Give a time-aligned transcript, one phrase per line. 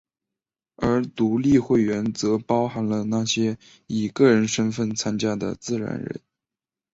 [0.77, 3.55] 而独立会员则包含了那些
[3.85, 6.21] 以个人身份参加的自然人。